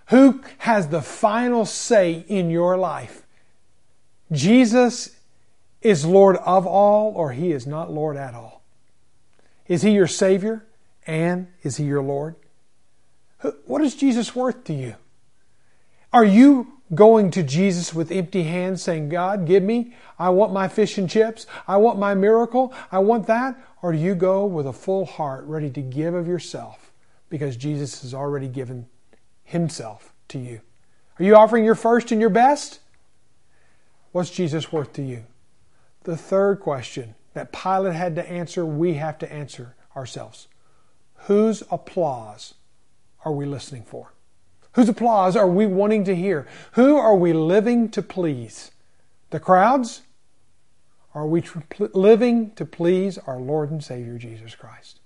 Who 0.07 0.41
has 0.59 0.87
the 0.87 1.01
final 1.01 1.65
say 1.65 2.25
in 2.27 2.49
your 2.49 2.77
life? 2.77 3.23
Jesus 4.31 5.15
is 5.81 6.05
Lord 6.05 6.37
of 6.37 6.65
all, 6.65 7.13
or 7.15 7.31
He 7.31 7.51
is 7.51 7.67
not 7.67 7.91
Lord 7.91 8.17
at 8.17 8.33
all? 8.33 8.63
Is 9.67 9.81
He 9.81 9.91
your 9.91 10.07
Savior? 10.07 10.65
And 11.05 11.47
is 11.61 11.77
He 11.77 11.85
your 11.85 12.01
Lord? 12.01 12.35
What 13.65 13.81
is 13.81 13.95
Jesus 13.95 14.35
worth 14.35 14.63
to 14.65 14.73
you? 14.73 14.95
Are 16.11 16.23
you 16.23 16.73
going 16.93 17.31
to 17.31 17.43
Jesus 17.43 17.93
with 17.93 18.11
empty 18.11 18.43
hands 18.43 18.81
saying, 18.81 19.09
God, 19.09 19.45
give 19.45 19.63
me, 19.63 19.95
I 20.19 20.29
want 20.29 20.53
my 20.53 20.67
fish 20.67 20.97
and 20.97 21.09
chips, 21.09 21.45
I 21.67 21.77
want 21.77 21.97
my 21.97 22.13
miracle, 22.13 22.73
I 22.91 22.99
want 22.99 23.27
that? 23.27 23.57
Or 23.81 23.91
do 23.91 23.97
you 23.97 24.15
go 24.15 24.45
with 24.45 24.67
a 24.67 24.73
full 24.73 25.05
heart 25.05 25.43
ready 25.45 25.69
to 25.71 25.81
give 25.81 26.13
of 26.13 26.27
yourself 26.27 26.91
because 27.29 27.57
Jesus 27.57 28.03
has 28.03 28.13
already 28.13 28.47
given 28.47 28.87
himself 29.53 30.13
to 30.27 30.37
you? 30.37 30.61
Are 31.19 31.23
you 31.23 31.35
offering 31.35 31.63
your 31.63 31.75
first 31.75 32.11
and 32.11 32.19
your 32.19 32.29
best? 32.29 32.79
What's 34.11 34.29
Jesus 34.29 34.71
worth 34.71 34.93
to 34.93 35.01
you? 35.01 35.25
The 36.03 36.17
third 36.17 36.59
question 36.59 37.15
that 37.33 37.53
Pilate 37.53 37.93
had 37.93 38.15
to 38.15 38.29
answer, 38.29 38.65
we 38.65 38.95
have 38.95 39.17
to 39.19 39.31
answer 39.31 39.75
ourselves. 39.95 40.47
Whose 41.27 41.63
applause 41.71 42.55
are 43.23 43.31
we 43.31 43.45
listening 43.45 43.83
for? 43.83 44.11
Whose 44.73 44.89
applause 44.89 45.35
are 45.35 45.47
we 45.47 45.65
wanting 45.65 46.03
to 46.05 46.15
hear? 46.15 46.47
Who 46.73 46.97
are 46.97 47.15
we 47.15 47.31
living 47.31 47.89
to 47.89 48.01
please? 48.01 48.71
The 49.29 49.39
crowds? 49.39 50.01
Are 51.15 51.27
we 51.27 51.43
living 51.93 52.51
to 52.55 52.65
please 52.65 53.19
our 53.19 53.39
Lord 53.39 53.69
and 53.69 53.83
Savior 53.83 54.17
Jesus 54.17 54.55
Christ? 54.55 54.99